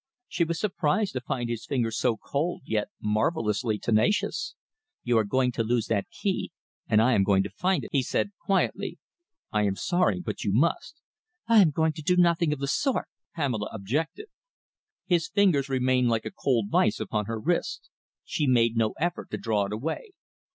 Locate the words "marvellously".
2.99-3.77